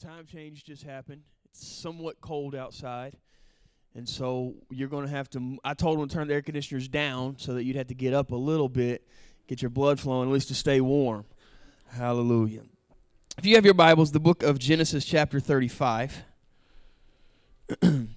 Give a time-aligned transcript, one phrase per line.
[0.00, 1.20] time change just happened.
[1.44, 3.18] It's somewhat cold outside.
[3.94, 5.58] And so you're going to have to.
[5.62, 8.14] I told them to turn the air conditioners down so that you'd have to get
[8.14, 9.06] up a little bit,
[9.46, 11.26] get your blood flowing, at least to stay warm.
[11.90, 12.62] Hallelujah.
[13.36, 16.24] If you have your Bibles, the book of Genesis, chapter 35.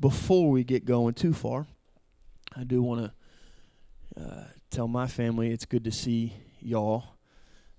[0.00, 1.66] Before we get going too far,
[2.56, 3.12] I do want
[4.16, 7.13] to uh, tell my family it's good to see y'all.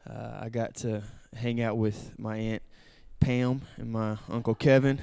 [0.08, 1.02] Uh, I got to
[1.36, 2.62] hang out with my aunt
[3.20, 5.02] Pam and my uncle Kevin,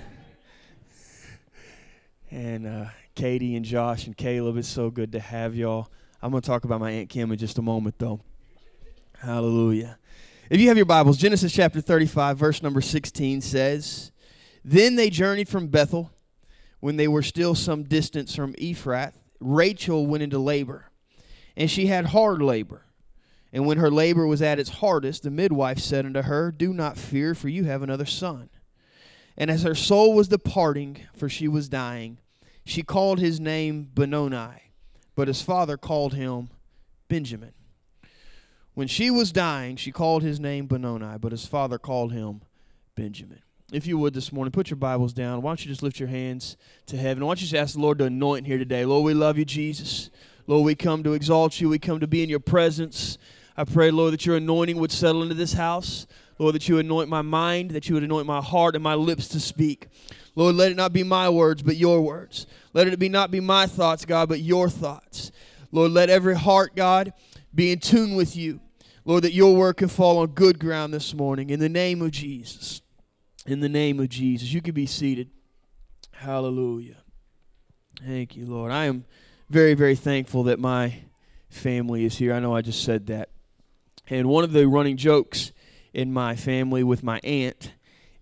[2.31, 2.85] and uh,
[3.17, 4.59] Katie and Josh and Caleb.
[4.59, 5.89] It's so good to have y'all.
[6.23, 8.21] I'm going to talk about my aunt Kim in just a moment, though.
[9.19, 9.99] Hallelujah.
[10.49, 14.13] If you have your Bibles, Genesis chapter 35, verse number 16 says,
[14.65, 16.13] Then they journeyed from Bethel.
[16.79, 20.91] When they were still some distance from Ephrath, Rachel went into labor,
[21.57, 22.85] and she had hard labor.
[23.53, 26.97] And when her labor was at its hardest, the midwife said unto her, Do not
[26.97, 28.49] fear, for you have another son.
[29.37, 32.19] And as her soul was departing, for she was dying,
[32.65, 34.73] she called his name Benoni,
[35.15, 36.49] but his father called him
[37.09, 37.53] Benjamin.
[38.75, 42.41] When she was dying, she called his name Benoni, but his father called him
[42.95, 43.43] Benjamin.
[43.71, 45.43] If you would this morning, put your Bibles down.
[45.43, 47.25] Why don't you just lift your hands to heaven?
[47.25, 48.85] Why don't you just ask the Lord to anoint here today?
[48.85, 50.11] Lord, we love you, Jesus.
[50.47, 51.69] Lord, we come to exalt you.
[51.69, 53.17] We come to be in your presence.
[53.57, 56.07] I pray, Lord, that your anointing would settle into this house.
[56.39, 59.29] Lord, that you anoint my mind, that you would anoint my heart and my lips
[59.29, 59.89] to speak.
[60.35, 62.47] Lord, let it not be my words, but your words.
[62.73, 65.31] Let it be not be my thoughts, God, but your thoughts.
[65.71, 67.13] Lord, let every heart, God,
[67.55, 68.61] be in tune with you.
[69.05, 71.51] Lord, that your word can fall on good ground this morning.
[71.51, 72.81] In the name of Jesus.
[73.47, 74.53] In the name of Jesus.
[74.53, 75.31] You can be seated.
[76.13, 76.97] Hallelujah.
[78.05, 78.73] Thank you, Lord.
[78.73, 79.05] I am
[79.51, 80.95] very, very thankful that my
[81.51, 82.33] family is here.
[82.33, 83.29] I know I just said that.
[84.13, 85.53] And one of the running jokes
[85.95, 87.73] in my family with my aunt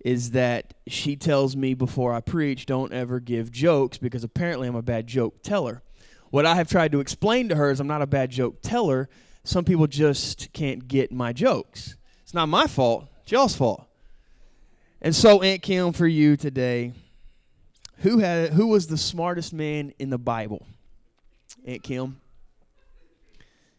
[0.04, 4.76] is that she tells me before I preach, don't ever give jokes because apparently I'm
[4.76, 5.82] a bad joke teller.
[6.30, 9.08] What I have tried to explain to her is I'm not a bad joke teller.
[9.42, 11.96] Some people just can't get my jokes.
[12.22, 13.84] It's not my fault, it's y'all's fault.
[15.02, 16.92] And so, Aunt Kim, for you today,
[17.96, 20.68] who had who was the smartest man in the Bible?
[21.66, 22.20] Aunt Kim?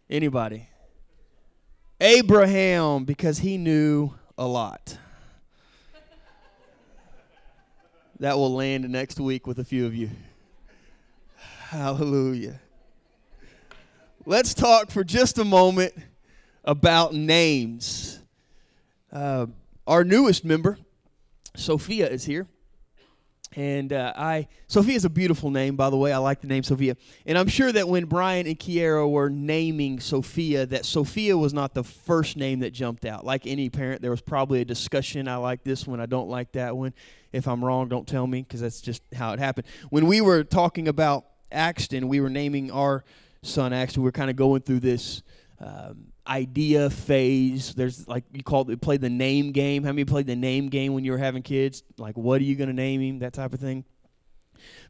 [0.10, 0.68] Anybody?
[2.02, 4.98] Abraham, because he knew a lot.
[8.20, 10.10] That will land next week with a few of you.
[11.60, 12.60] Hallelujah.
[14.26, 15.94] Let's talk for just a moment
[16.64, 18.20] about names.
[19.12, 19.46] Uh,
[19.86, 20.80] our newest member,
[21.56, 22.48] Sophia, is here.
[23.56, 26.14] And uh, I, Sophia is a beautiful name, by the way.
[26.14, 26.96] I like the name Sophia.
[27.26, 31.74] And I'm sure that when Brian and Kiera were naming Sophia, that Sophia was not
[31.74, 33.26] the first name that jumped out.
[33.26, 35.28] Like any parent, there was probably a discussion.
[35.28, 36.00] I like this one.
[36.00, 36.94] I don't like that one.
[37.34, 39.68] If I'm wrong, don't tell me because that's just how it happened.
[39.90, 43.04] When we were talking about Axton, we were naming our
[43.44, 44.02] son Axton.
[44.02, 45.24] We were kind of going through this.
[45.60, 47.74] Um, idea phase.
[47.74, 49.84] There's like you call it play the name game.
[49.84, 51.84] How many played the name game when you were having kids?
[51.98, 53.20] Like what are you going to name him?
[53.20, 53.86] That type of thing.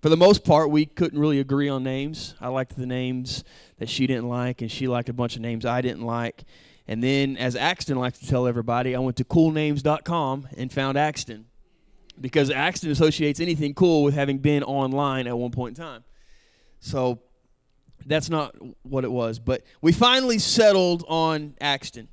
[0.02, 2.36] For the most part, we couldn't really agree on names.
[2.42, 3.44] I liked the names
[3.78, 6.44] that she didn't like, and she liked a bunch of names I didn't like.
[6.88, 11.46] And then, as Axton likes to tell everybody, I went to coolnames.com and found Axton
[12.20, 16.04] because Axton associates anything cool with having been online at one point in time.
[16.80, 17.20] So
[18.06, 19.40] that's not what it was.
[19.40, 22.08] But we finally settled on Axton.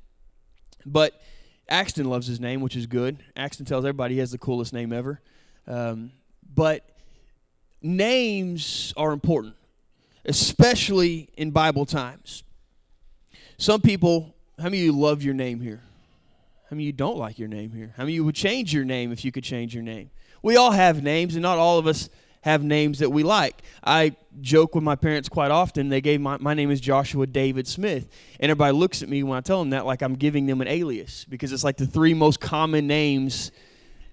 [0.85, 1.19] But
[1.67, 3.23] Axton loves his name, which is good.
[3.35, 5.21] Axton tells everybody he has the coolest name ever.
[5.67, 6.11] Um,
[6.53, 6.89] but
[7.81, 9.55] names are important,
[10.25, 12.43] especially in Bible times.
[13.57, 15.81] Some people, how many of you love your name here?
[16.69, 17.93] How many of you don't like your name here?
[17.97, 20.11] How many of you would change your name if you could change your name?
[20.41, 22.09] We all have names, and not all of us
[22.41, 23.61] have names that we like.
[23.83, 25.89] I joke with my parents quite often.
[25.89, 28.07] They gave my, my name is Joshua David Smith.
[28.39, 30.67] And everybody looks at me when I tell them that like I'm giving them an
[30.67, 33.51] alias because it's like the three most common names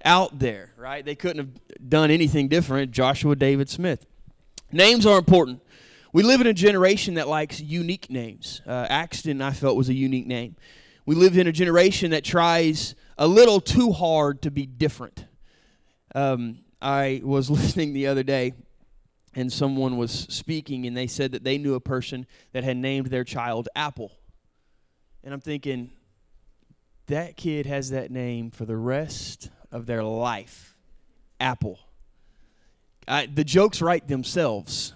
[0.05, 1.05] out there, right?
[1.05, 2.91] They couldn't have done anything different.
[2.91, 4.07] Joshua David Smith.
[4.73, 5.63] Names are important.
[6.13, 8.63] We live in a generation that likes unique names.
[8.67, 10.57] Uh, Axton, I felt, was a unique name.
[11.05, 15.25] We live in a generation that tries a little too hard to be different.
[16.15, 18.55] Um, I was listening the other day
[19.35, 23.09] and someone was speaking and they said that they knew a person that had named
[23.09, 24.13] their child Apple.
[25.23, 25.91] And I'm thinking,
[27.07, 30.77] that kid has that name for the rest of their life
[31.39, 31.79] Apple.
[33.07, 34.95] I, the jokes write themselves.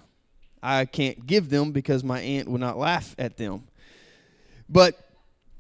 [0.63, 3.65] I can't give them because my aunt would not laugh at them.
[4.69, 4.99] But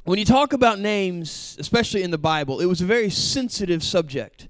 [0.04, 4.48] when you talk about names, especially in the Bible, it was a very sensitive subject.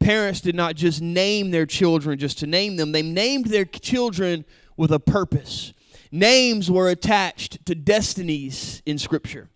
[0.00, 4.44] Parents did not just name their children just to name them, they named their children
[4.76, 5.72] with a purpose.
[6.10, 9.48] Names were attached to destinies in Scripture.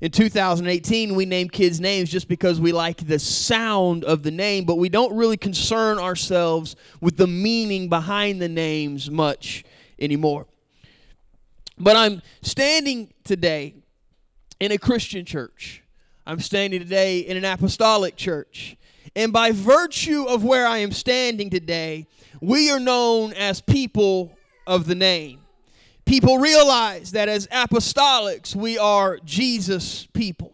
[0.00, 4.64] In 2018, we name kids names just because we like the sound of the name,
[4.64, 9.62] but we don't really concern ourselves with the meaning behind the names much
[9.98, 10.46] anymore.
[11.76, 13.74] But I'm standing today
[14.58, 15.82] in a Christian church.
[16.26, 18.76] I'm standing today in an apostolic church.
[19.16, 22.06] And by virtue of where I am standing today,
[22.40, 24.32] we are known as people
[24.66, 25.40] of the name
[26.10, 30.52] people realize that as apostolics, we are Jesus people.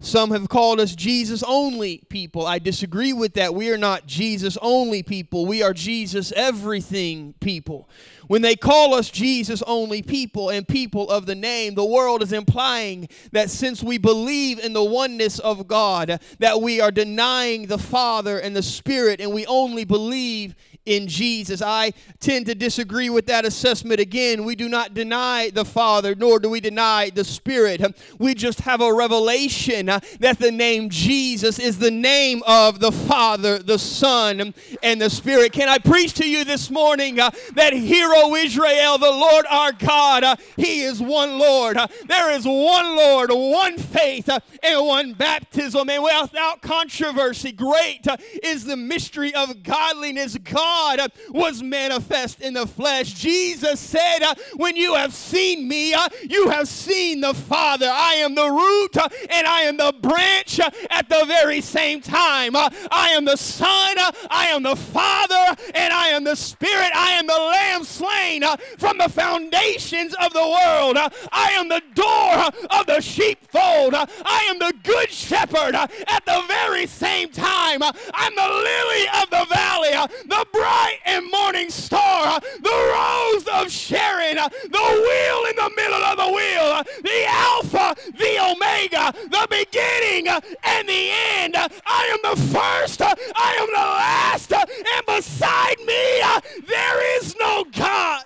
[0.00, 2.46] Some have called us Jesus only people.
[2.46, 3.52] I disagree with that.
[3.52, 5.44] We are not Jesus only people.
[5.44, 7.88] We are Jesus everything people.
[8.28, 12.32] When they call us Jesus only people and people of the name, the world is
[12.32, 17.78] implying that since we believe in the oneness of God, that we are denying the
[17.78, 20.54] Father and the Spirit and we only believe
[20.88, 21.60] in Jesus.
[21.60, 24.44] I tend to disagree with that assessment again.
[24.44, 27.82] We do not deny the Father, nor do we deny the Spirit.
[28.18, 33.58] We just have a revelation that the name Jesus is the name of the Father,
[33.58, 35.52] the Son, and the Spirit.
[35.52, 40.24] Can I preach to you this morning uh, that Hero Israel, the Lord our God,
[40.24, 41.76] uh, He is one Lord.
[41.76, 44.30] Uh, there is one Lord, one faith,
[44.62, 45.90] and one baptism.
[45.90, 48.06] And without controversy, great
[48.42, 50.38] is the mystery of godliness.
[50.38, 53.12] God God uh, was manifest in the flesh.
[53.12, 57.88] Jesus said, uh, When you have seen me, uh, you have seen the Father.
[57.90, 62.00] I am the root uh, and I am the branch uh, at the very same
[62.00, 62.54] time.
[62.54, 63.96] Uh, I am the Son,
[64.30, 66.90] I am the Father, and I am the Spirit.
[66.94, 68.44] I am the Lamb slain
[68.78, 70.96] from the foundations of the world.
[71.32, 73.94] I am the door of the sheepfold.
[73.94, 77.82] I am the good shepherd at the very same time.
[77.82, 79.92] I'm the lily of the valley,
[80.26, 86.16] the bright and morning star, the rose of Sharon, the wheel in the middle of
[86.16, 91.56] the wheel, the Alpha, the Omega, the beginning and the end.
[91.56, 96.22] I am the first, I am the last, and beside me
[96.66, 98.24] there is no God.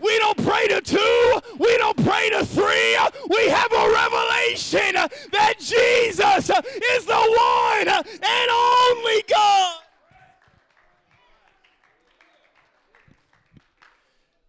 [0.00, 1.40] We don't pray to two.
[1.58, 2.96] We don't pray to three.
[3.28, 4.94] We have a revelation
[5.32, 9.79] that Jesus is the one and only God.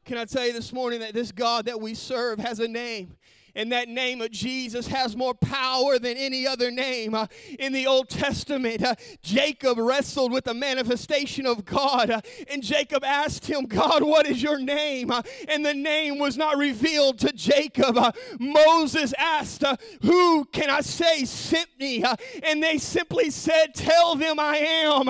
[0.03, 3.15] Can I tell you this morning that this God that we serve has a name?
[3.55, 7.13] And that name of Jesus has more power than any other name.
[7.13, 7.27] Uh,
[7.59, 12.09] in the Old Testament, uh, Jacob wrestled with the manifestation of God.
[12.09, 15.11] Uh, and Jacob asked him, God, what is your name?
[15.11, 17.97] Uh, and the name was not revealed to Jacob.
[17.97, 22.03] Uh, Moses asked, uh, Who can I say sent me?
[22.43, 25.05] and they simply said, Tell them I am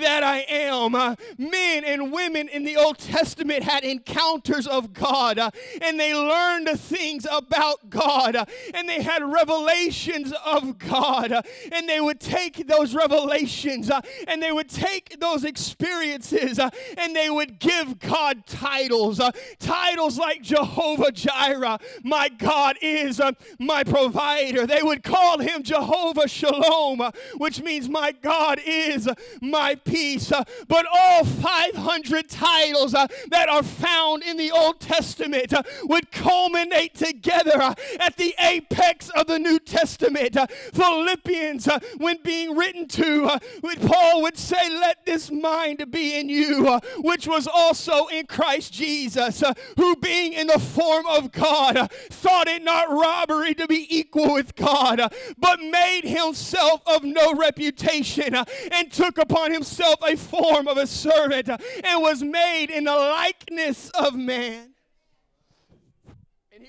[0.00, 0.92] that I am.
[1.38, 5.38] men and women in the Old Testament had encounters of God
[5.80, 8.36] and they learned things about God
[8.74, 11.32] and they had revelations of God
[11.72, 13.90] and they would take those revelations
[14.26, 19.20] and they would take those experiences and they would give God titles
[19.58, 23.20] titles like Jehovah Jireh my God is
[23.58, 24.66] my provider.
[24.66, 29.08] They would call him Jehovah Shalom which means my God is
[29.40, 30.32] my peace.
[30.68, 35.52] But all 500 titles that are found in the Old Testament
[35.84, 40.36] would culminate together at the apex of the New Testament.
[40.36, 43.38] Uh, Philippians, uh, when being written to, uh,
[43.86, 49.42] Paul would say, Let this mind be in you, which was also in Christ Jesus,
[49.76, 54.54] who being in the form of God, thought it not robbery to be equal with
[54.54, 60.86] God, but made himself of no reputation, and took upon himself a form of a
[60.86, 64.71] servant, and was made in the likeness of man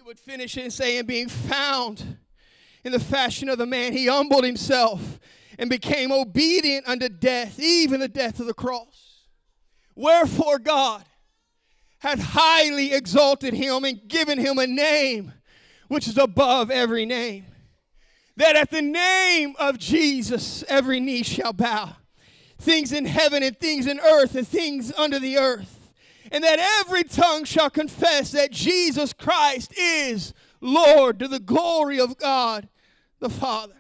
[0.02, 2.18] would finish it saying, being found
[2.84, 5.20] in the fashion of the man, he humbled himself
[5.58, 9.26] and became obedient unto death, even the death of the cross.
[9.96, 11.04] Wherefore God
[12.00, 15.34] had highly exalted him and given him a name
[15.88, 17.46] which is above every name.
[18.36, 21.96] That at the name of Jesus every knee shall bow,
[22.58, 25.83] things in heaven and things in earth and things under the earth
[26.34, 32.18] and that every tongue shall confess that Jesus Christ is Lord to the glory of
[32.18, 32.68] God
[33.20, 33.76] the Father.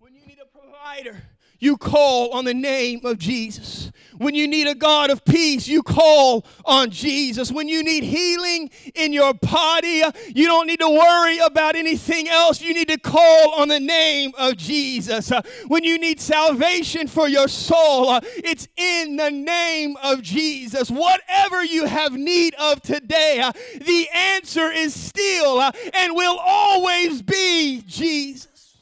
[0.00, 1.22] When you need a provider,
[1.58, 3.92] you call on the name of Jesus.
[4.18, 7.52] When you need a God of peace, you call on Jesus.
[7.52, 12.28] When you need healing in your body, uh, you don't need to worry about anything
[12.28, 12.60] else.
[12.60, 15.30] You need to call on the name of Jesus.
[15.30, 20.90] Uh, when you need salvation for your soul, uh, it's in the name of Jesus.
[20.90, 23.42] Whatever you have need of today,
[23.74, 28.76] the answer is still and will always be Jesus.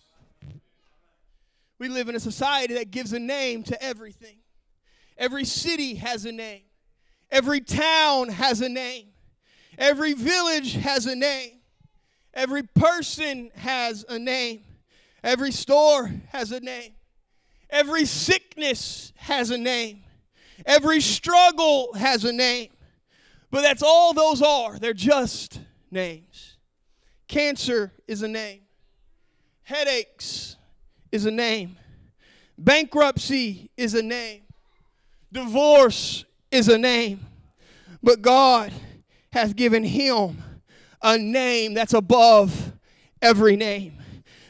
[1.79, 4.37] We live in a society that gives a name to everything.
[5.17, 6.63] Every city has a name.
[7.31, 9.07] Every town has a name.
[9.79, 11.61] Every village has a name.
[12.33, 14.63] Every person has a name.
[15.23, 16.93] Every store has a name.
[17.71, 20.05] Every sickness has a name.
[20.67, 22.71] Every struggle has a name.
[23.51, 24.79] But that's all those are.
[24.79, 26.57] They're just names.
[27.29, 28.61] Cancer is a name.
[29.63, 30.57] Headaches
[31.11, 31.77] is a name.
[32.59, 34.44] Bankruptcy is a name.
[35.35, 37.27] Divorce is a name.
[38.03, 38.73] But God
[39.33, 40.43] hath given him
[41.03, 42.73] a name that's above
[43.21, 43.99] every name.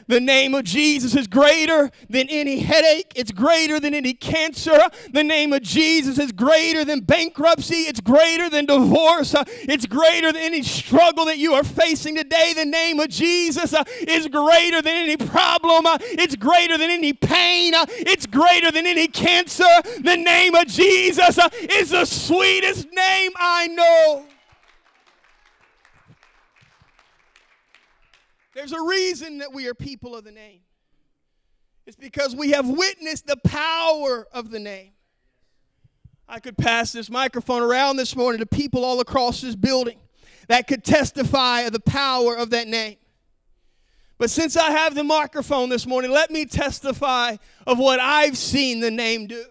[0.07, 3.11] The name of Jesus is greater than any headache.
[3.15, 4.77] It's greater than any cancer.
[5.11, 7.87] The name of Jesus is greater than bankruptcy.
[7.87, 9.33] It's greater than divorce.
[9.47, 12.53] It's greater than any struggle that you are facing today.
[12.53, 15.85] The name of Jesus is greater than any problem.
[16.01, 17.73] It's greater than any pain.
[17.75, 19.63] It's greater than any cancer.
[20.01, 24.25] The name of Jesus is the sweetest name I know.
[28.55, 30.61] There's a reason that we are people of the name.
[31.85, 34.93] It's because we have witnessed the power of the name.
[36.27, 39.99] I could pass this microphone around this morning to people all across this building
[40.47, 42.95] that could testify of the power of that name.
[44.17, 47.35] But since I have the microphone this morning, let me testify
[47.67, 49.43] of what I've seen the name do.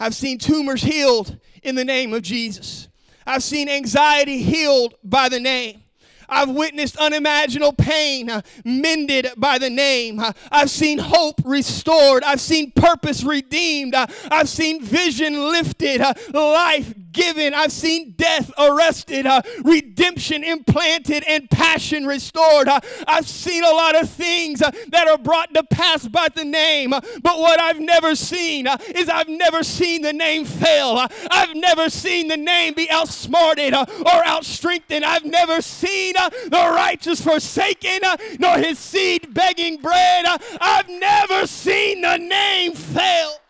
[0.00, 2.88] I've seen tumors healed in the name of Jesus.
[3.26, 5.82] I've seen anxiety healed by the name.
[6.28, 10.18] I've witnessed unimaginable pain uh, mended by the name.
[10.20, 12.24] Uh, I've seen hope restored.
[12.24, 13.94] I've seen purpose redeemed.
[13.94, 16.00] Uh, I've seen vision lifted,
[16.32, 17.54] life given.
[17.54, 22.68] I've seen death arrested, uh, redemption implanted, and passion restored.
[22.68, 26.44] Uh, I've seen a lot of things uh, that are brought to pass by the
[26.44, 26.92] name.
[26.92, 31.06] Uh, but what I've never seen uh, is I've never seen the name fail.
[31.30, 33.86] I've never seen the name be outsmarted or
[34.26, 35.02] outstrengthened.
[35.02, 38.00] I've never seen the righteous forsaken,
[38.38, 40.26] nor his seed begging bread.
[40.60, 43.40] I've never seen the name fail.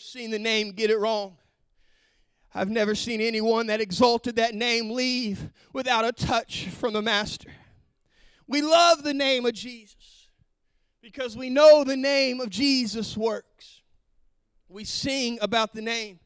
[0.00, 1.36] Seen the name get it wrong.
[2.54, 7.50] I've never seen anyone that exalted that name leave without a touch from the Master.
[8.48, 10.28] We love the name of Jesus
[11.02, 13.82] because we know the name of Jesus works.
[14.68, 16.18] We sing about the name.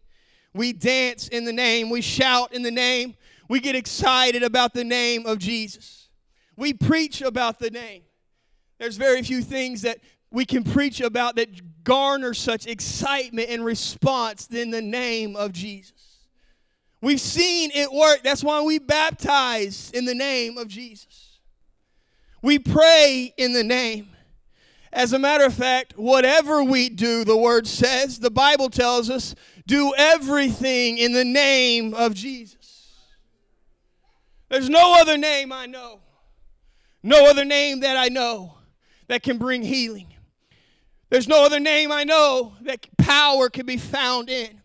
[0.55, 1.91] We dance in the name.
[1.91, 3.17] We shout in the name.
[3.49, 6.09] We get excited about the name of Jesus.
[6.57, 8.05] We preach about the name.
[8.79, 9.99] There's very few things that
[10.35, 16.19] we can preach about that garner such excitement and response than the name of Jesus.
[17.01, 18.23] We've seen it work.
[18.25, 21.39] That's why we baptize in the name of Jesus.
[22.43, 24.09] We pray in the name.
[24.93, 29.37] As a matter of fact, whatever we do, the word says, the Bible tells us,
[29.67, 32.93] do everything in the name of Jesus.
[34.49, 36.01] There's no other name I know,
[37.05, 38.55] no other name that I know
[39.07, 40.14] that can bring healing.
[41.15, 44.61] There's no other name I know that power can be found in.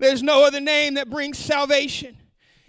[0.00, 2.16] There's no other name that brings salvation.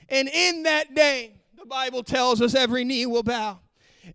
[0.10, 3.62] And in that name, the Bible tells us every knee will bow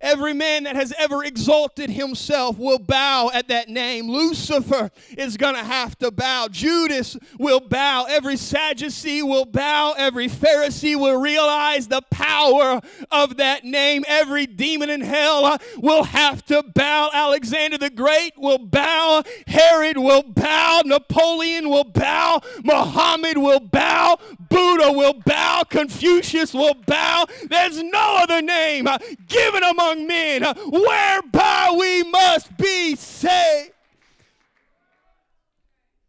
[0.01, 4.09] Every man that has ever exalted himself will bow at that name.
[4.09, 6.49] Lucifer is going to have to bow.
[6.51, 8.07] Judas will bow.
[8.09, 9.95] Every Sadducee will bow.
[9.97, 12.81] Every Pharisee will realize the power
[13.11, 14.05] of that name.
[14.07, 17.11] Every demon in hell uh, will have to bow.
[17.13, 19.23] Alexander the Great will bow.
[19.47, 20.83] Herod will bow.
[20.85, 22.41] Napoleon will bow.
[22.63, 24.19] Muhammad will bow.
[24.49, 25.65] Buddha will bow.
[25.69, 27.27] Confucius will bow.
[27.49, 33.73] There's no other name uh, given among among men, uh, whereby we must be saved.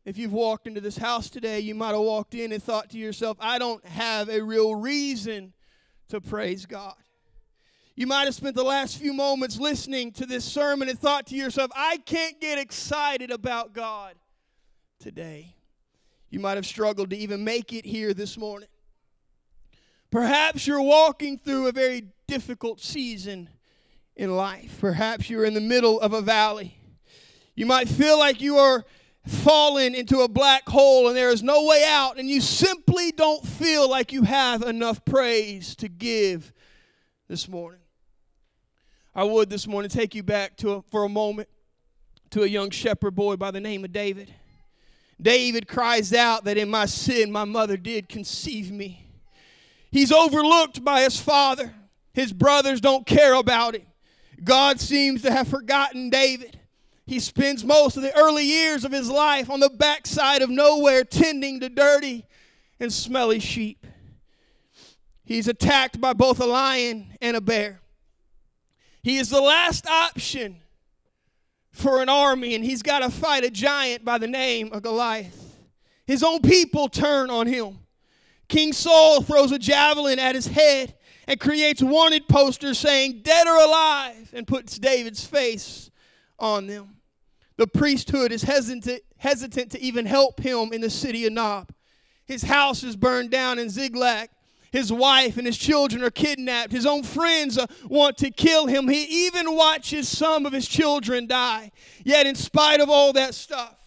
[0.03, 2.97] If you've walked into this house today, you might have walked in and thought to
[2.97, 5.53] yourself, I don't have a real reason
[6.09, 6.95] to praise God.
[7.95, 11.35] You might have spent the last few moments listening to this sermon and thought to
[11.35, 14.15] yourself, I can't get excited about God
[14.99, 15.55] today.
[16.29, 18.69] You might have struggled to even make it here this morning.
[20.09, 23.49] Perhaps you're walking through a very difficult season
[24.21, 24.77] in life.
[24.79, 26.77] Perhaps you're in the middle of a valley.
[27.55, 28.85] You might feel like you are
[29.25, 33.43] fallen into a black hole and there is no way out, and you simply don't
[33.43, 36.53] feel like you have enough praise to give
[37.27, 37.79] this morning.
[39.15, 41.49] I would this morning take you back to a, for a moment
[42.29, 44.31] to a young shepherd boy by the name of David.
[45.19, 49.07] David cries out that in my sin my mother did conceive me.
[49.89, 51.73] He's overlooked by his father.
[52.13, 53.87] His brothers don't care about him.
[54.43, 56.59] God seems to have forgotten David.
[57.05, 61.03] He spends most of the early years of his life on the backside of nowhere
[61.03, 62.25] tending to dirty
[62.79, 63.85] and smelly sheep.
[65.23, 67.81] He's attacked by both a lion and a bear.
[69.03, 70.57] He is the last option
[71.71, 75.57] for an army, and he's got to fight a giant by the name of Goliath.
[76.05, 77.79] His own people turn on him.
[78.47, 80.95] King Saul throws a javelin at his head
[81.31, 85.89] and creates wanted posters saying, Dead or alive, and puts David's face
[86.37, 86.97] on them.
[87.55, 91.71] The priesthood is hesitant, hesitant to even help him in the city of Nob.
[92.25, 94.27] His house is burned down in Ziklag.
[94.73, 96.73] His wife and his children are kidnapped.
[96.73, 98.89] His own friends uh, want to kill him.
[98.89, 101.71] He even watches some of his children die.
[102.03, 103.80] Yet, in spite of all that stuff,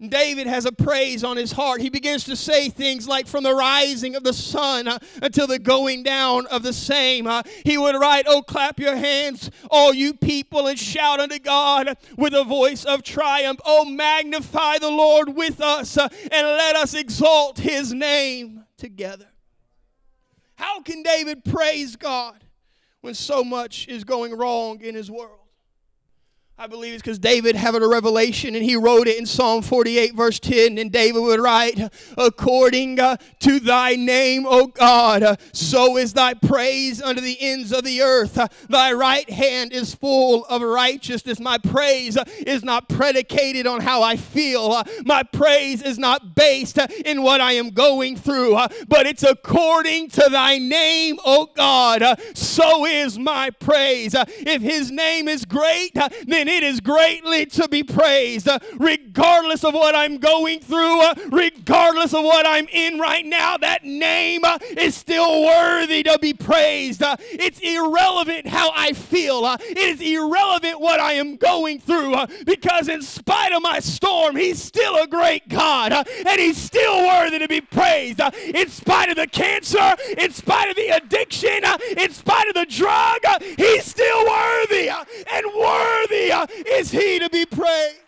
[0.00, 1.80] David has a praise on his heart.
[1.80, 5.58] He begins to say things like, From the rising of the sun uh, until the
[5.58, 7.26] going down of the same.
[7.26, 11.96] Uh, he would write, Oh, clap your hands, all you people, and shout unto God
[12.16, 13.60] with a voice of triumph.
[13.64, 19.28] Oh, magnify the Lord with us, uh, and let us exalt his name together.
[20.56, 22.44] How can David praise God
[23.00, 25.45] when so much is going wrong in his world?
[26.58, 30.14] I believe it's because David had a revelation and he wrote it in Psalm 48,
[30.14, 30.78] verse 10.
[30.78, 31.78] And David would write,
[32.16, 37.84] According uh, to thy name, O God, so is thy praise unto the ends of
[37.84, 38.40] the earth.
[38.70, 41.40] Thy right hand is full of righteousness.
[41.40, 47.22] My praise is not predicated on how I feel, my praise is not based in
[47.22, 48.54] what I am going through,
[48.88, 52.02] but it's according to thy name, O God.
[52.32, 54.14] so is my praise.
[54.14, 55.92] if his name is great,
[56.26, 58.46] then and it is greatly to be praised.
[58.46, 63.56] Uh, regardless of what I'm going through, uh, regardless of what I'm in right now,
[63.56, 67.02] that name uh, is still worthy to be praised.
[67.02, 72.14] Uh, it's irrelevant how I feel, uh, it is irrelevant what I am going through,
[72.14, 77.08] uh, because in spite of my storm, He's still a great God, and He's still
[77.08, 78.20] worthy to be praised.
[78.20, 81.64] in spite of the cancer, in spite of the addiction,
[81.98, 83.18] in spite of the drug,
[83.56, 86.35] He's still worthy and worthy
[86.66, 88.00] is he to be praised.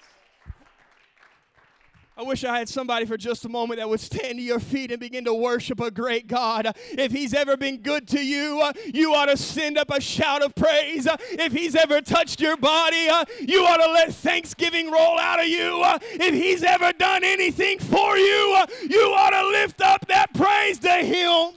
[2.18, 4.90] I wish I had somebody for just a moment that would stand to your feet
[4.90, 6.76] and begin to worship a great God.
[6.90, 8.60] If He's ever been good to you,
[8.92, 11.06] you ought to send up a shout of praise.
[11.30, 15.80] If He's ever touched your body, you ought to let thanksgiving roll out of you.
[16.14, 20.90] If He's ever done anything for you, you ought to lift up that praise to
[20.90, 21.52] Him.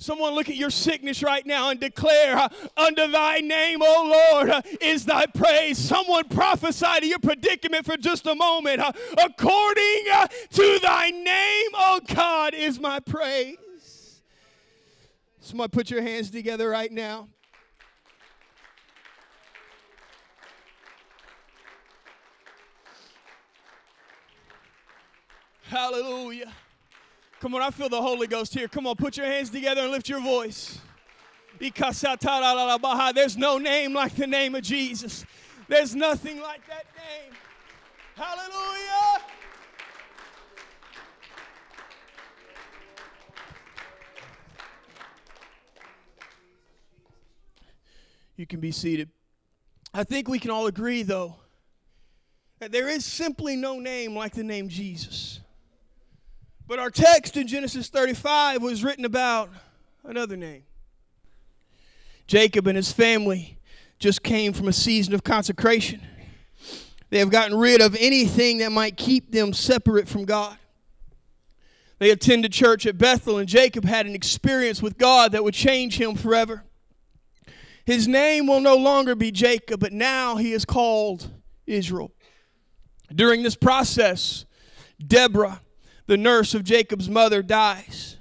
[0.00, 4.48] Someone look at your sickness right now and declare, uh, Under thy name, O Lord,
[4.48, 5.76] uh, is thy praise.
[5.76, 8.80] Someone prophesy to your predicament for just a moment.
[8.80, 10.04] Uh, according
[10.52, 14.22] to thy name, O God, is my praise.
[15.40, 17.28] Someone put your hands together right now.
[25.64, 26.50] Hallelujah.
[27.40, 28.68] Come on, I feel the Holy Ghost here.
[28.68, 30.78] Come on, put your hands together and lift your voice.
[31.58, 35.24] There's no name like the name of Jesus.
[35.66, 37.32] There's nothing like that name.
[38.14, 39.22] Hallelujah.
[48.36, 49.08] You can be seated.
[49.92, 51.36] I think we can all agree, though,
[52.58, 55.40] that there is simply no name like the name Jesus.
[56.66, 59.50] But our text in Genesis 35 was written about
[60.04, 60.62] another name.
[62.26, 63.58] Jacob and his family
[63.98, 66.00] just came from a season of consecration.
[67.10, 70.56] They have gotten rid of anything that might keep them separate from God.
[71.98, 76.00] They attended church at Bethel, and Jacob had an experience with God that would change
[76.00, 76.64] him forever.
[77.84, 81.28] His name will no longer be Jacob, but now he is called
[81.66, 82.12] Israel.
[83.14, 84.46] During this process,
[85.04, 85.60] Deborah,
[86.10, 88.16] the nurse of Jacob's mother dies.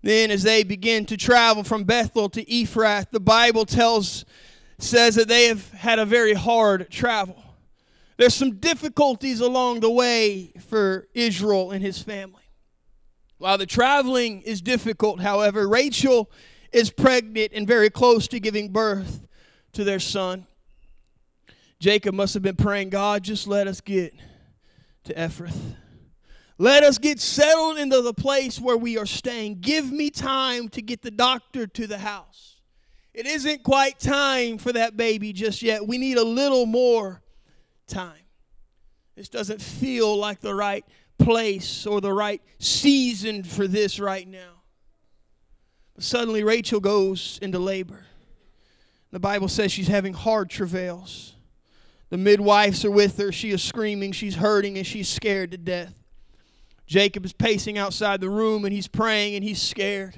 [0.00, 4.24] Then, as they begin to travel from Bethel to Ephrath, the Bible tells
[4.78, 7.36] says that they have had a very hard travel.
[8.16, 12.44] There's some difficulties along the way for Israel and his family.
[13.36, 16.30] While the traveling is difficult, however, Rachel
[16.72, 19.20] is pregnant and very close to giving birth
[19.74, 20.46] to their son.
[21.78, 24.14] Jacob must have been praying, God, just let us get
[25.04, 25.76] to Ephrath.
[26.62, 29.62] Let us get settled into the place where we are staying.
[29.62, 32.60] Give me time to get the doctor to the house.
[33.12, 35.84] It isn't quite time for that baby just yet.
[35.84, 37.20] We need a little more
[37.88, 38.22] time.
[39.16, 40.84] This doesn't feel like the right
[41.18, 44.62] place or the right season for this right now.
[45.96, 48.06] But suddenly Rachel goes into labor.
[49.10, 51.34] The Bible says she's having hard travails.
[52.10, 53.32] The midwives are with her.
[53.32, 55.96] She is screaming, she's hurting, and she's scared to death.
[56.92, 60.14] Jacob is pacing outside the room and he's praying and he's scared.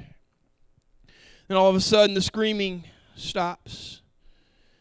[1.49, 2.83] And all of a sudden, the screaming
[3.15, 4.03] stops.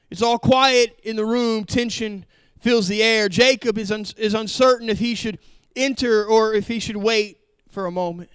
[0.09, 1.65] It's all quiet in the room.
[1.65, 2.25] Tension
[2.59, 3.29] fills the air.
[3.29, 5.37] Jacob is, un- is uncertain if he should
[5.75, 7.37] enter or if he should wait
[7.69, 8.31] for a moment.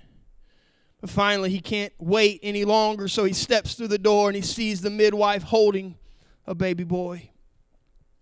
[1.00, 4.42] But finally, he can't wait any longer, so he steps through the door and he
[4.42, 5.96] sees the midwife holding
[6.46, 7.30] a baby boy.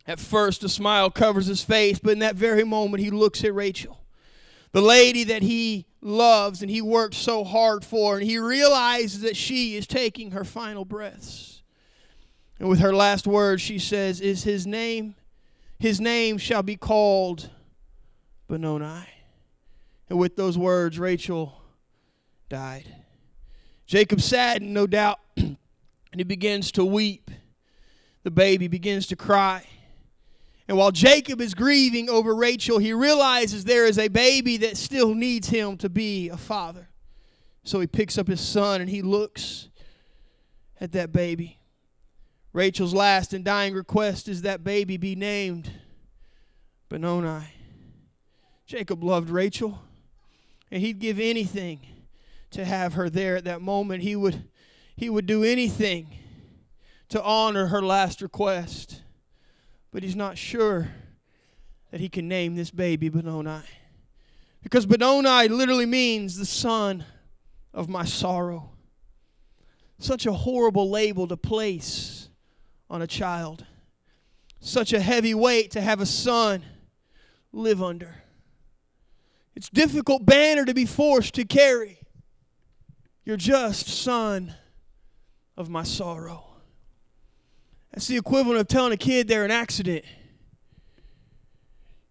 [0.07, 3.53] At first, a smile covers his face, but in that very moment, he looks at
[3.53, 4.01] Rachel,
[4.73, 9.37] the lady that he loves and he worked so hard for, and he realizes that
[9.37, 11.63] she is taking her final breaths.
[12.59, 15.15] And with her last words, she says, Is his name,
[15.79, 17.51] his name shall be called
[18.49, 19.07] Benoni.
[20.09, 21.61] And with those words, Rachel
[22.49, 22.87] died.
[23.87, 25.57] Jacob saddened, no doubt, and
[26.15, 27.31] he begins to weep.
[28.23, 29.65] The baby begins to cry.
[30.69, 35.15] And while Jacob is grieving over Rachel, he realizes there is a baby that still
[35.15, 36.89] needs him to be a father.
[37.63, 39.69] So he picks up his son and he looks
[40.81, 41.59] at that baby.
[42.53, 45.71] Rachel's last and dying request is that baby be named
[46.89, 47.47] Benoni.
[48.67, 49.81] Jacob loved Rachel,
[50.71, 51.81] and he'd give anything
[52.51, 54.03] to have her there at that moment.
[54.03, 54.49] He would,
[54.97, 56.09] he would do anything
[57.11, 59.03] to honor her last request.
[59.97, 60.91] But he's not sure
[61.91, 63.63] that he can name this baby Benoni.
[64.63, 67.03] Because Benoni literally means the son
[67.73, 68.73] of my sorrow.
[69.99, 72.29] Such a horrible label to place
[72.91, 73.65] on a child.
[74.61, 76.63] Such a heavy weight to have a son
[77.51, 78.17] live under.
[79.55, 82.01] It's difficult banner to be forced to carry.
[83.25, 84.57] You're just son
[85.57, 86.56] of my sorrow.
[87.93, 90.05] That's the equivalent of telling a kid they're an accident.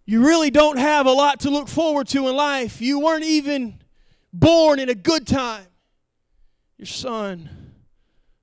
[0.05, 2.81] You really don't have a lot to look forward to in life.
[2.81, 3.79] You weren't even
[4.31, 5.65] born in a good time.
[6.77, 7.49] You're son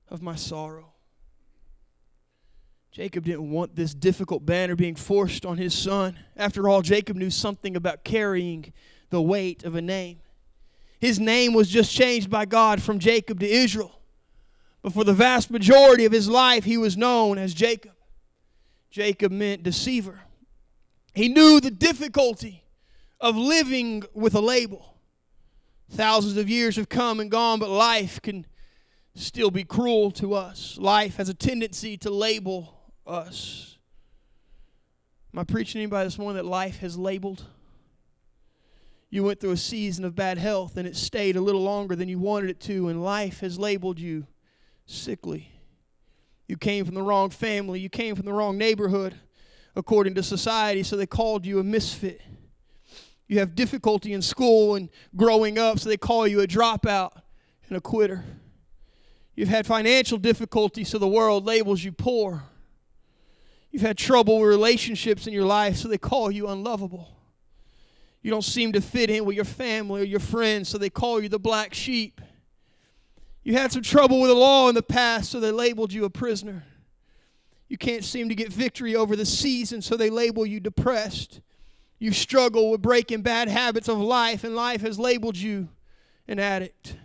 [0.09, 0.93] of my sorrow.
[2.91, 6.17] Jacob didn't want this difficult banner being forced on his son.
[6.37, 8.71] After all, Jacob knew something about carrying
[9.09, 10.19] the weight of a name.
[10.99, 13.99] His name was just changed by God from Jacob to Israel.
[14.83, 17.93] But for the vast majority of his life, he was known as Jacob.
[18.91, 20.19] Jacob meant deceiver.
[21.15, 22.63] He knew the difficulty
[23.19, 24.97] of living with a label.
[25.89, 28.45] Thousands of years have come and gone, but life can
[29.15, 30.77] still be cruel to us.
[30.77, 33.77] Life has a tendency to label us.
[35.33, 37.45] Am I preaching anybody this morning that life has labeled?
[39.13, 42.09] you went through a season of bad health and it stayed a little longer than
[42.09, 44.25] you wanted it to, and life has labeled you
[44.85, 45.49] sickly.
[46.47, 49.15] You came from the wrong family, you came from the wrong neighborhood
[49.75, 52.21] according to society, so they called you a misfit.
[53.27, 57.13] You have difficulty in school and growing up, so they call you a dropout
[57.67, 58.23] and a quitter.
[59.35, 62.43] You've had financial difficulty, so the world labels you poor.
[63.71, 67.09] You've had trouble with relationships in your life, so they call you unlovable.
[68.21, 71.21] You don't seem to fit in with your family or your friends, so they call
[71.21, 72.21] you the black sheep.
[73.43, 76.09] You had some trouble with the law in the past, so they labeled you a
[76.09, 76.63] prisoner.
[77.67, 81.41] You can't seem to get victory over the season, so they label you depressed.
[81.99, 85.69] You struggle with breaking bad habits of life, and life has labeled you
[86.27, 86.95] an addict.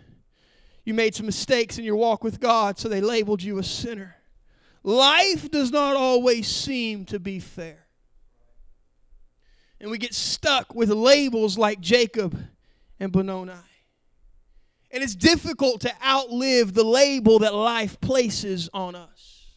[0.85, 4.15] You made some mistakes in your walk with God, so they labeled you a sinner.
[4.83, 7.85] Life does not always seem to be fair.
[9.81, 12.37] And we get stuck with labels like Jacob
[12.99, 13.53] and Benoni.
[14.91, 19.55] And it's difficult to outlive the label that life places on us.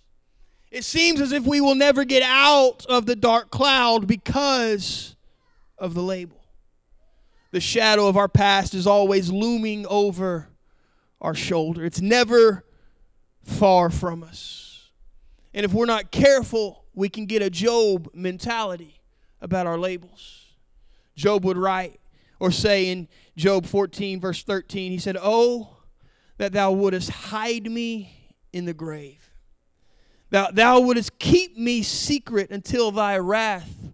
[0.71, 5.17] It seems as if we will never get out of the dark cloud because
[5.79, 6.43] of the label.
[7.51, 10.49] The shadow of our past is always looming over
[11.21, 12.65] our shoulder, it's never
[13.45, 14.91] far from us.
[15.55, 19.01] And if we're not careful, we can get a Job mentality
[19.41, 20.47] about our labels.
[21.15, 22.01] Job would write
[22.43, 25.77] or say in Job 14, verse 13, he said, Oh,
[26.39, 29.31] that thou wouldest hide me in the grave,
[30.31, 33.93] Thou, thou wouldest keep me secret until thy wrath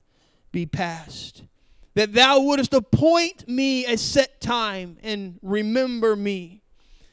[0.51, 1.43] be past.
[1.93, 6.63] That thou wouldest appoint me a set time and remember me.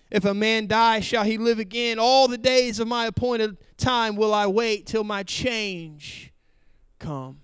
[0.09, 1.99] If a man die, shall he live again?
[1.99, 6.31] All the days of my appointed time will I wait till my change
[6.97, 7.41] come.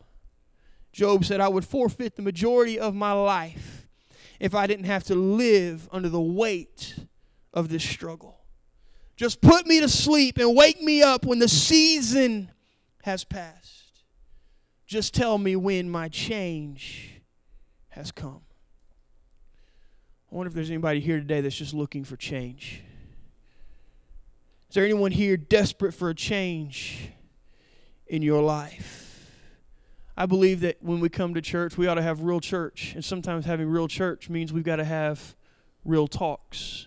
[0.94, 3.81] Job said, I would forfeit the majority of my life
[4.42, 6.96] if I didn't have to live under the weight
[7.54, 8.40] of this struggle.
[9.16, 12.50] Just put me to sleep and wake me up when the season
[13.04, 14.02] has passed.
[14.88, 17.22] Just tell me when my change
[17.90, 18.42] has come.
[20.32, 22.82] I wonder if there's anybody here today that's just looking for change.
[24.70, 27.12] Is there anyone here desperate for a change
[28.08, 29.11] in your life?
[30.22, 32.92] I believe that when we come to church, we ought to have real church.
[32.94, 35.36] And sometimes having real church means we've got to have
[35.84, 36.86] real talks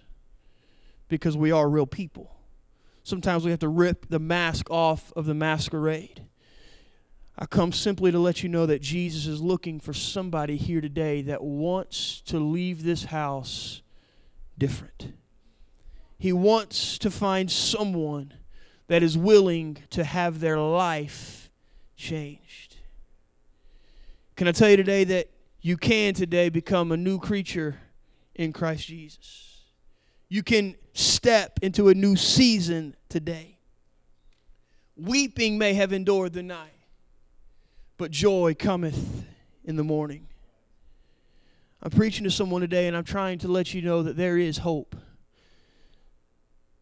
[1.08, 2.30] because we are real people.
[3.02, 6.22] Sometimes we have to rip the mask off of the masquerade.
[7.36, 11.20] I come simply to let you know that Jesus is looking for somebody here today
[11.22, 13.82] that wants to leave this house
[14.56, 15.12] different.
[16.16, 18.32] He wants to find someone
[18.86, 21.50] that is willing to have their life
[21.96, 22.73] changed.
[24.36, 27.76] Can I tell you today that you can today become a new creature
[28.34, 29.62] in Christ Jesus?
[30.28, 33.58] You can step into a new season today.
[34.96, 36.72] Weeping may have endured the night,
[37.96, 39.24] but joy cometh
[39.64, 40.26] in the morning.
[41.80, 44.58] I'm preaching to someone today, and I'm trying to let you know that there is
[44.58, 44.96] hope,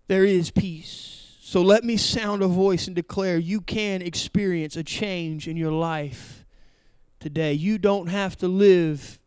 [0.08, 1.36] there is peace.
[1.42, 5.72] So let me sound a voice and declare you can experience a change in your
[5.72, 6.41] life
[7.22, 7.52] today.
[7.52, 9.18] You don't have to live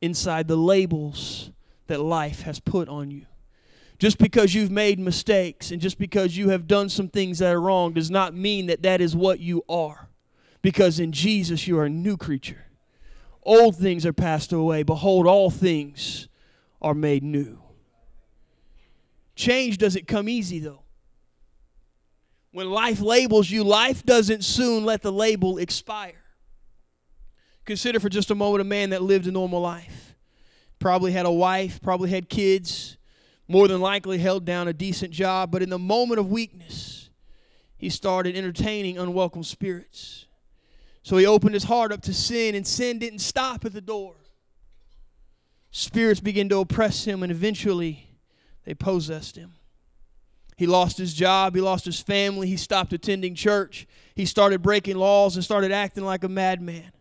[0.00, 1.50] inside the labels
[1.86, 3.26] that life has put on you.
[3.98, 7.60] Just because you've made mistakes and just because you have done some things that are
[7.60, 10.08] wrong does not mean that that is what you are.
[10.62, 12.66] Because in Jesus you are a new creature.
[13.42, 14.82] Old things are passed away.
[14.82, 16.28] Behold, all things
[16.82, 17.60] are made new.
[19.36, 20.82] Change doesn't come easy, though.
[22.52, 26.23] When life labels you, life doesn't soon let the label expire.
[27.64, 30.14] Consider for just a moment a man that lived a normal life.
[30.78, 32.98] Probably had a wife, probably had kids,
[33.48, 37.10] more than likely held down a decent job, but in the moment of weakness,
[37.76, 40.26] he started entertaining unwelcome spirits.
[41.02, 44.14] So he opened his heart up to sin, and sin didn't stop at the door.
[45.70, 48.08] Spirits began to oppress him, and eventually
[48.64, 49.54] they possessed him.
[50.56, 54.96] He lost his job, he lost his family, he stopped attending church, he started breaking
[54.96, 56.92] laws and started acting like a madman.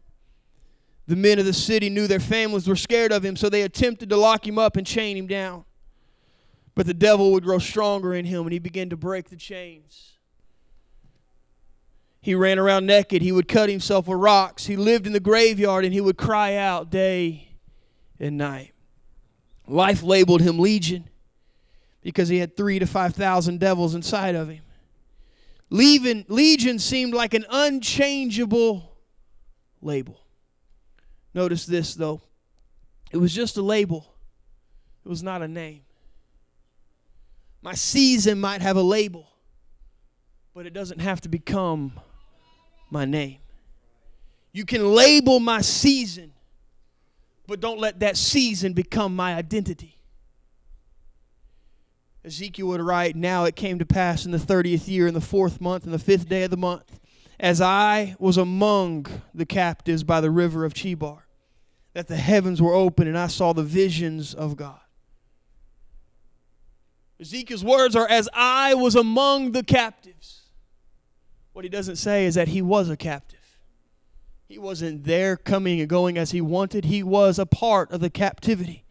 [1.06, 4.10] The men of the city knew their families were scared of him, so they attempted
[4.10, 5.66] to lock him up and chain him down.
[6.76, 10.14] But the devil would grow stronger in him, and he began to break the chains.
[12.22, 13.22] He ran around naked.
[13.22, 14.66] He would cut himself with rocks.
[14.66, 17.50] He lived in the graveyard, and he would cry out day
[18.18, 18.72] and night.
[19.68, 21.10] Life labeled him Legion
[22.02, 24.62] because he had three to five thousand devils inside of him.
[25.70, 28.98] Legion seemed like an unchangeable
[29.82, 30.23] label.
[31.34, 32.22] Notice this, though.
[33.12, 34.14] It was just a label,
[35.06, 35.82] it was not a name.
[37.62, 39.30] My season might have a label,
[40.54, 41.94] but it doesn't have to become
[42.90, 43.38] my name.
[44.52, 46.34] You can label my season,
[47.48, 49.98] but don't let that season become my identity.
[52.26, 55.60] Ezekiel would write, Now it came to pass in the 30th year, in the fourth
[55.60, 57.00] month, in the fifth day of the month,
[57.40, 61.23] as I was among the captives by the river of Chebar,
[61.94, 64.80] that the heavens were open and I saw the visions of God.
[67.20, 70.42] Ezekiel's words are, As I was among the captives.
[71.54, 73.40] What he doesn't say is that he was a captive.
[74.48, 78.10] He wasn't there coming and going as he wanted, he was a part of the
[78.10, 78.84] captivity.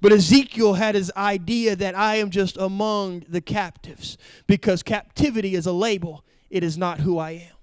[0.00, 5.66] But Ezekiel had his idea that I am just among the captives because captivity is
[5.66, 7.59] a label, it is not who I am.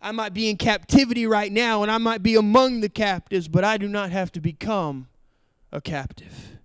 [0.00, 3.64] I might be in captivity right now and I might be among the captives, but
[3.64, 5.08] I do not have to become
[5.72, 6.58] a captive.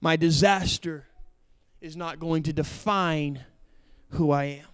[0.00, 1.06] My disaster
[1.80, 3.44] is not going to define
[4.10, 4.66] who I am.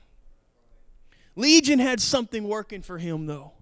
[1.34, 3.52] Legion had something working for him, though.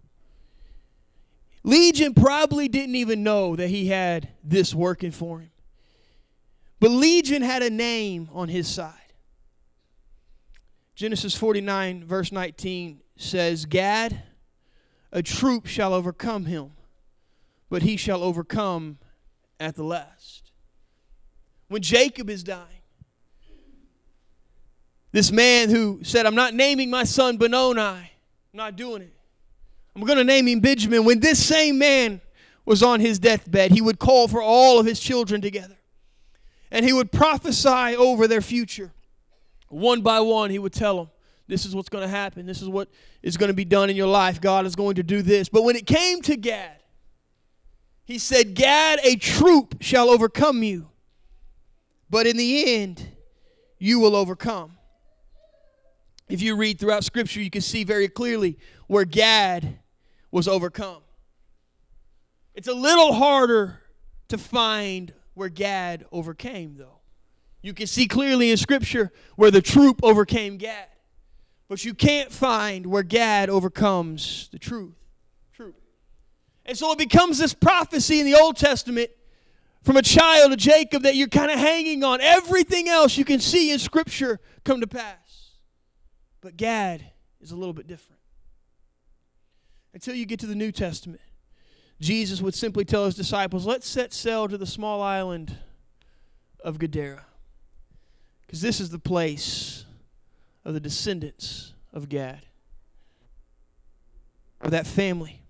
[1.63, 5.51] Legion probably didn't even know that he had this working for him.
[6.81, 8.95] But Legion had a name on his side.
[10.95, 14.23] Genesis 49, verse 19 says, Gad,
[15.13, 16.73] a troop shall overcome him,
[17.69, 18.99] but he shall overcome
[19.59, 20.53] at the last.
[21.69, 22.81] When Jacob is dying,
[25.13, 28.09] This man who said, I'm not naming my son Benoni, I'm
[28.53, 29.13] not doing it.
[29.95, 31.05] I'm going to name him Benjamin.
[31.05, 32.21] When this same man
[32.65, 35.77] was on his deathbed, he would call for all of his children together
[36.71, 38.93] and he would prophesy over their future.
[39.69, 41.11] One by one, he would tell them,
[41.51, 42.47] This is what's going to happen.
[42.47, 42.89] This is what
[43.25, 44.41] is going to be done in your life.
[44.41, 45.49] God is going to do this.
[45.49, 46.81] But when it came to Gad,
[48.05, 50.89] he said, Gad, a troop shall overcome you,
[52.09, 53.05] but in the end,
[53.79, 54.77] you will overcome.
[56.29, 59.81] If you read throughout Scripture, you can see very clearly where Gad
[60.31, 61.03] was overcome.
[62.55, 63.81] It's a little harder
[64.29, 67.01] to find where Gad overcame, though.
[67.61, 70.87] You can see clearly in Scripture where the troop overcame Gad.
[71.71, 74.97] But you can't find where Gad overcomes the truth.
[75.53, 75.77] Truth.
[76.67, 79.09] And so it becomes this prophecy in the Old Testament
[79.85, 82.21] from a child of Jacob that you're kind of hanging on.
[82.21, 85.53] Everything else you can see in Scripture come to pass.
[86.41, 87.05] But Gad
[87.41, 88.21] is a little bit different.
[89.95, 91.23] Until you get to the New Testament,
[92.01, 95.57] Jesus would simply tell his disciples, Let's set sail to the small island
[96.65, 97.27] of Gadara.
[98.45, 99.85] Because this is the place
[100.65, 102.47] of the descendants of Gad.
[104.61, 105.43] of that family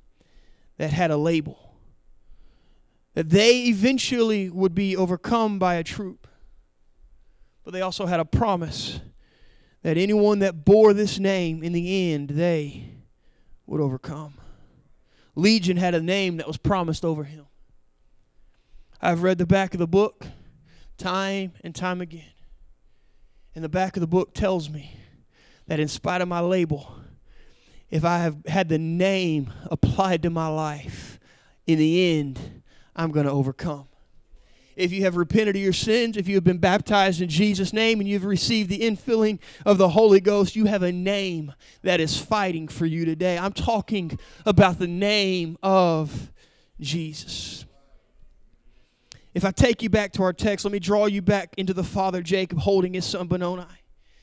[0.78, 1.74] that had a label.
[3.14, 6.28] That they eventually would be overcome by a troop.
[7.64, 9.00] But they also had a promise
[9.82, 12.92] that anyone that bore this name, in the end, they
[13.66, 14.34] would overcome.
[15.34, 17.46] Legion had a name that was promised over him.
[19.00, 20.26] I've read the back of the book
[20.98, 22.32] time and time again.
[23.54, 24.96] And the back of the book tells me
[25.70, 26.96] that in spite of my label,
[27.90, 31.20] if I have had the name applied to my life,
[31.66, 32.62] in the end,
[32.96, 33.86] I'm going to overcome
[34.80, 38.00] if you have repented of your sins, if you have been baptized in Jesus' name,
[38.00, 41.52] and you've received the infilling of the Holy Ghost, you have a name
[41.82, 43.36] that is fighting for you today.
[43.36, 46.32] I'm talking about the name of
[46.80, 47.66] Jesus.
[49.34, 51.84] If I take you back to our text, let me draw you back into the
[51.84, 53.64] father Jacob holding his son Benoni.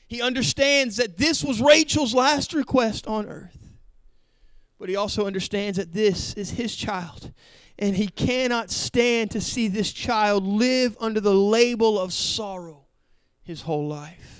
[0.08, 3.58] He understands that this was Rachel's last request on earth.
[4.78, 7.32] But he also understands that this is his child
[7.78, 12.86] and he cannot stand to see this child live under the label of sorrow
[13.42, 14.37] his whole life.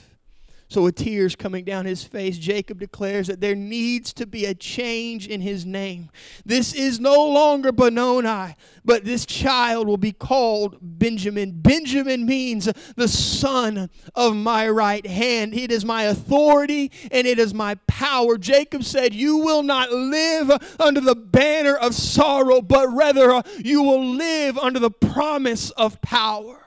[0.70, 4.54] So, with tears coming down his face, Jacob declares that there needs to be a
[4.54, 6.10] change in his name.
[6.44, 8.54] This is no longer Benoni,
[8.84, 11.52] but this child will be called Benjamin.
[11.52, 15.54] Benjamin means the son of my right hand.
[15.54, 18.36] It is my authority and it is my power.
[18.36, 23.82] Jacob said, You will not live under the banner of sorrow, but rather uh, you
[23.82, 26.62] will live under the promise of power.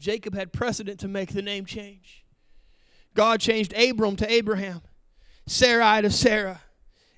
[0.00, 2.21] Jacob had precedent to make the name change.
[3.14, 4.82] God changed Abram to Abraham,
[5.46, 6.60] Sarai to Sarah,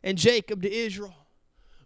[0.03, 1.15] and Jacob to Israel.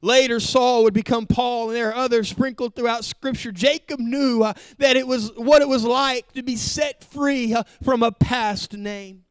[0.00, 3.50] Later, Saul would become Paul, and there are others sprinkled throughout Scripture.
[3.50, 7.64] Jacob knew uh, that it was what it was like to be set free uh,
[7.82, 9.24] from a past name.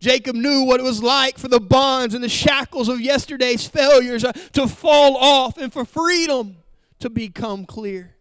[0.00, 4.24] Jacob knew what it was like for the bonds and the shackles of yesterday's failures
[4.24, 6.56] uh, to fall off and for freedom
[6.98, 8.16] to become clear.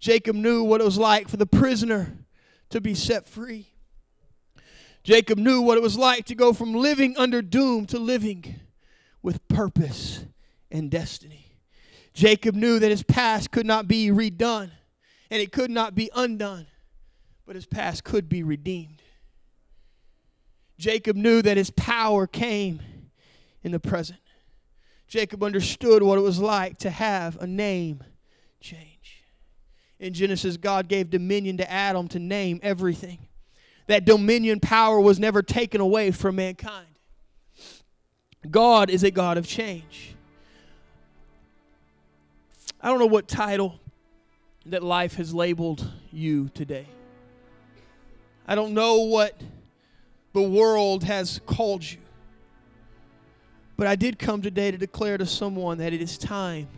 [0.00, 2.18] Jacob knew what it was like for the prisoner
[2.70, 3.69] to be set free.
[5.02, 8.60] Jacob knew what it was like to go from living under doom to living
[9.22, 10.24] with purpose
[10.70, 11.56] and destiny.
[12.12, 14.70] Jacob knew that his past could not be redone
[15.30, 16.66] and it could not be undone,
[17.46, 19.02] but his past could be redeemed.
[20.76, 22.80] Jacob knew that his power came
[23.62, 24.18] in the present.
[25.08, 28.02] Jacob understood what it was like to have a name
[28.60, 29.24] change.
[29.98, 33.18] In Genesis, God gave dominion to Adam to name everything
[33.90, 36.86] that dominion power was never taken away from mankind.
[38.48, 40.14] God is a God of change.
[42.80, 43.80] I don't know what title
[44.66, 46.86] that life has labeled you today.
[48.46, 49.40] I don't know what
[50.34, 51.98] the world has called you.
[53.76, 56.68] But I did come today to declare to someone that it is time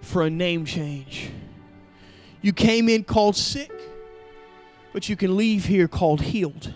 [0.00, 1.30] for a name change.
[2.42, 3.70] You came in called sick
[4.92, 6.72] but you can leave here called healed.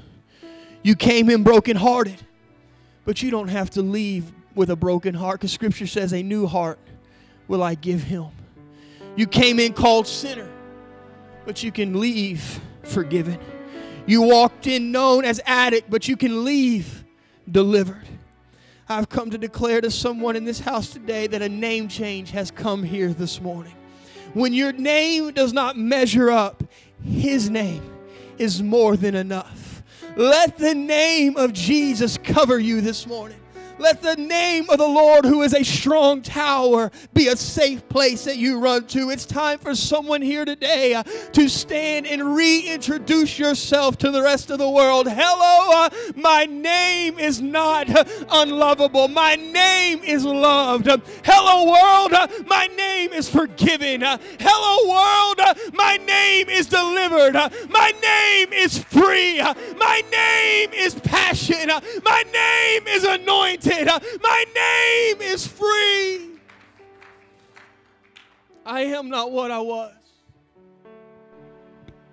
[0.82, 2.20] You came in brokenhearted,
[3.04, 6.46] but you don't have to leave with a broken heart because Scripture says, A new
[6.46, 6.78] heart
[7.48, 8.26] will I give him.
[9.16, 10.48] You came in called sinner,
[11.44, 13.38] but you can leave forgiven.
[14.06, 17.04] You walked in known as addict, but you can leave
[17.50, 18.06] delivered.
[18.88, 22.50] I've come to declare to someone in this house today that a name change has
[22.50, 23.74] come here this morning.
[24.34, 26.64] When your name does not measure up,
[27.04, 27.91] His name
[28.38, 29.82] is more than enough.
[30.16, 33.38] Let the name of Jesus cover you this morning.
[33.82, 38.24] Let the name of the Lord, who is a strong tower, be a safe place
[38.26, 39.10] that you run to.
[39.10, 41.02] It's time for someone here today uh,
[41.32, 45.08] to stand and reintroduce yourself to the rest of the world.
[45.08, 49.08] Hello, uh, my name is not uh, unlovable.
[49.08, 50.86] My name is loved.
[51.24, 54.04] hello, world, uh, my name is forgiven.
[54.04, 55.21] Uh, hello, world,
[55.72, 57.34] my name is delivered.
[57.34, 59.40] my name is free.
[59.40, 61.68] my name is passion.
[62.04, 63.86] my name is anointed.
[64.22, 66.30] My name is free.
[68.64, 69.92] I am not what I was.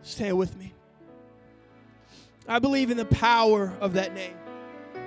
[0.01, 0.73] Stay with me.
[2.47, 4.33] I believe in the power of that name.
[4.95, 5.01] How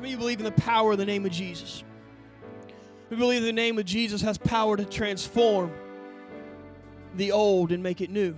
[0.00, 1.84] many you believe in the power of the name of Jesus?
[3.10, 5.72] We believe the name of Jesus has power to transform
[7.16, 8.34] the old and make it new.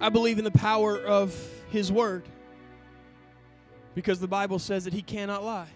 [0.00, 1.34] I believe in the power of
[1.70, 2.24] His Word
[3.98, 5.66] because the Bible says that he cannot lie.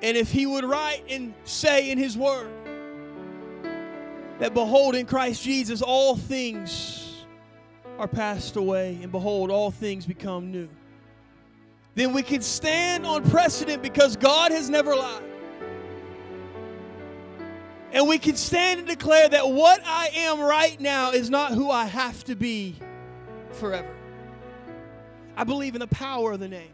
[0.00, 2.48] And if he would write and say in his word
[4.38, 7.26] that, behold, in Christ Jesus, all things
[7.98, 10.70] are passed away, and behold, all things become new,
[11.94, 15.22] then we can stand on precedent because God has never lied.
[17.94, 21.70] And we can stand and declare that what I am right now is not who
[21.70, 22.74] I have to be
[23.52, 23.94] forever.
[25.36, 26.72] I believe in the power of the name.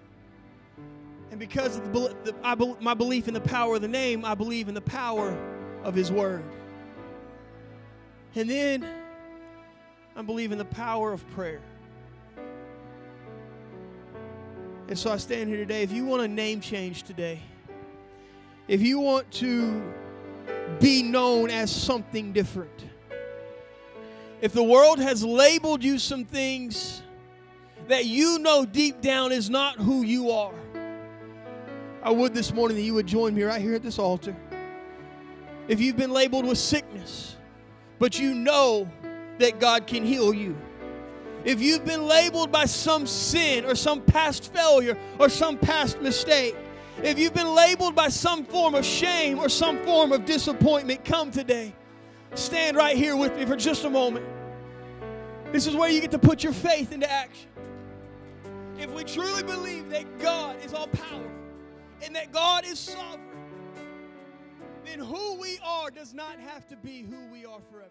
[1.31, 4.35] And because of the, the I, my belief in the power of the name, I
[4.35, 5.37] believe in the power
[5.85, 6.43] of His Word.
[8.35, 8.89] And then
[10.16, 11.61] I believe in the power of prayer.
[14.89, 15.83] And so I stand here today.
[15.83, 17.43] If you want a name change today,
[18.68, 19.83] if you want to
[20.79, 22.85] be known as something different,
[24.41, 27.03] if the world has labeled you some things
[27.89, 30.55] that you know deep down is not who you are.
[32.03, 34.35] I would this morning that you would join me right here at this altar.
[35.68, 37.37] If you've been labeled with sickness,
[37.99, 38.89] but you know
[39.39, 40.57] that God can heal you.
[41.45, 46.57] If you've been labeled by some sin or some past failure or some past mistake,
[47.03, 51.31] if you've been labeled by some form of shame or some form of disappointment, come
[51.31, 51.75] today.
[52.35, 54.27] Stand right here with me for just a moment.
[55.53, 57.51] This is where you get to put your faith into action
[58.81, 61.31] if we truly believe that God is all powerful
[62.03, 63.21] and that God is sovereign,
[64.87, 67.91] then who we are does not have to be who we are forever.